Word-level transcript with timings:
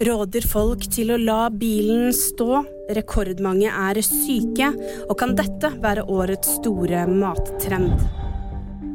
råder 0.00 0.44
folk 0.48 0.86
til 0.92 1.12
å 1.12 1.18
la 1.20 1.42
bilen 1.52 2.10
stå. 2.16 2.62
Rekordmange 2.96 3.68
er 3.68 4.00
syke, 4.04 4.72
og 5.06 5.14
kan 5.20 5.36
dette 5.38 5.74
være 5.82 6.06
årets 6.08 6.56
store 6.56 7.04
mattrend? 7.10 8.00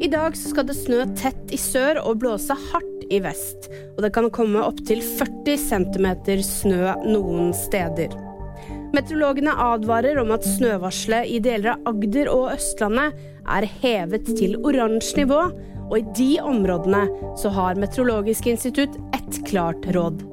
I 0.04 0.10
dag 0.12 0.36
skal 0.36 0.68
det 0.68 0.76
snø 0.76 1.05
tett 1.15 1.54
i 1.55 1.60
sør 1.62 2.02
og 2.02 2.20
blåse 2.23 2.57
hardt 2.71 3.05
i 3.13 3.21
vest, 3.23 3.70
og 3.96 4.02
det 4.04 4.12
kan 4.18 4.31
komme 4.33 4.65
opptil 4.65 4.99
40 4.99 5.62
cm 5.62 6.10
snø 6.44 6.97
noen 7.06 7.53
steder. 7.56 8.12
Meteorologene 8.96 9.53
advarer 9.62 10.19
om 10.22 10.33
at 10.35 10.46
snøvarselet 10.47 11.29
i 11.29 11.40
deler 11.44 11.76
av 11.76 11.94
Agder 11.94 12.31
og 12.33 12.51
Østlandet 12.56 13.15
er 13.56 13.67
hevet 13.83 14.29
til 14.40 14.58
oransje 14.65 15.22
nivå, 15.22 15.42
og 15.85 15.99
i 15.99 16.05
de 16.17 16.31
områdene 16.41 17.05
så 17.38 17.52
har 17.53 17.77
Meteorologisk 17.80 18.49
institutt 18.49 18.98
ett 19.13 19.44
klart 19.45 19.85
råd 19.94 20.23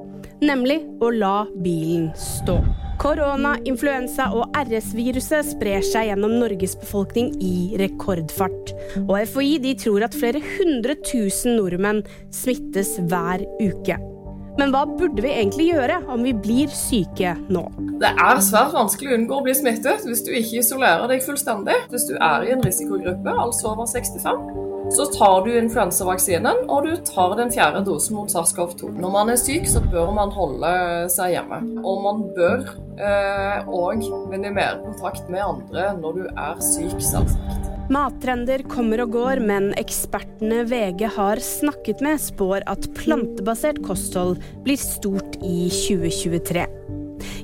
nemlig 0.47 0.81
å 1.03 1.11
la 1.13 1.35
bilen 1.63 2.11
stå. 2.19 2.59
Korona, 3.01 3.55
influensa 3.67 4.29
og 4.37 4.53
RS-viruset 4.55 5.49
sprer 5.55 5.83
seg 5.83 6.11
gjennom 6.11 6.37
Norges 6.39 6.77
befolkning 6.79 7.33
i 7.43 7.73
rekordfart. 7.81 8.73
Og 9.03 9.17
FHI 9.33 9.75
tror 9.81 10.05
at 10.07 10.15
flere 10.15 10.43
hundre 10.55 10.95
tusen 11.03 11.57
nordmenn 11.59 12.03
smittes 12.31 12.95
hver 13.09 13.43
uke. 13.59 13.99
Men 14.59 14.73
hva 14.73 14.83
burde 14.85 15.23
vi 15.23 15.31
egentlig 15.33 15.71
gjøre 15.71 16.01
om 16.13 16.25
vi 16.25 16.33
blir 16.37 16.73
syke 16.77 17.33
nå? 17.49 17.63
Det 18.01 18.11
er 18.11 18.41
svært 18.45 18.75
vanskelig 18.75 19.09
å 19.09 19.15
unngå 19.17 19.39
å 19.39 19.45
bli 19.45 19.55
smittet 19.57 20.05
hvis 20.05 20.21
du 20.25 20.29
ikke 20.35 20.59
isolerer 20.61 21.09
deg 21.09 21.23
fullstendig. 21.25 21.79
Hvis 21.89 22.05
du 22.09 22.13
er 22.19 22.45
i 22.45 22.53
en 22.53 22.61
risikogruppe, 22.65 23.33
altså 23.45 23.71
over 23.73 23.89
65, 23.89 24.43
så 24.93 25.07
tar 25.13 25.45
du 25.45 25.51
influensavaksinen, 25.57 26.65
og 26.69 26.85
du 26.85 26.95
tar 27.07 27.33
den 27.39 27.51
fjerde 27.53 27.81
dosen 27.87 28.17
mot 28.19 28.29
SARS-CoV-2. 28.29 28.91
Når 28.99 29.13
man 29.15 29.33
er 29.33 29.39
syk, 29.41 29.65
så 29.71 29.81
bør 29.89 30.11
man 30.13 30.33
holde 30.35 30.73
seg 31.13 31.37
hjemme. 31.37 31.63
Og 31.81 32.03
man 32.05 32.25
bør 32.37 32.67
òg 33.73 34.03
eh, 34.03 34.09
minimere 34.29 34.83
kontakt 34.83 35.29
med 35.33 35.41
andre 35.41 35.93
når 35.97 36.19
du 36.19 36.25
er 36.29 36.59
syk, 36.61 36.99
selvsagt. 36.99 37.72
Mattrender 37.91 38.61
kommer 38.71 39.01
og 39.03 39.11
går, 39.11 39.41
men 39.43 39.73
ekspertene 39.79 40.61
VG 40.69 41.03
har 41.17 41.41
snakket 41.43 42.03
med, 42.05 42.21
spår 42.21 42.63
at 42.71 42.87
plantebasert 42.95 43.81
kosthold 43.83 44.37
blir 44.63 44.79
stort 44.79 45.35
i 45.43 45.67
2023. 45.67 46.63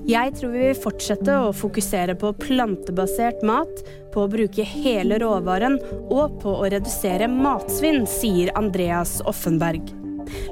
Jeg 0.10 0.34
tror 0.40 0.54
vi 0.56 0.62
vil 0.64 0.80
fortsette 0.80 1.36
å 1.44 1.52
fokusere 1.54 2.16
på 2.20 2.32
plantebasert 2.40 3.44
mat, 3.46 3.84
på 4.14 4.24
å 4.24 4.32
bruke 4.32 4.66
hele 4.66 5.20
råvaren 5.22 5.76
og 6.08 6.40
på 6.42 6.56
å 6.64 6.70
redusere 6.72 7.28
matsvinn, 7.30 8.08
sier 8.10 8.54
Andreas 8.58 9.20
Offenberg. 9.30 9.92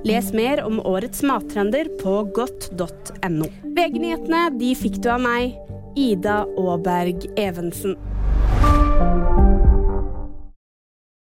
Les 0.05 0.33
mer 0.35 0.61
om 0.65 0.81
årets 0.83 1.23
mattrender 1.25 1.89
på 2.01 2.19
godt.no. 2.35 3.47
VG-nyhetene 3.77 4.75
fikk 4.77 5.01
du 5.01 5.09
av 5.15 5.23
meg, 5.23 5.55
Ida 5.97 6.43
Aaberg 6.59 7.29
Evensen. 7.39 7.97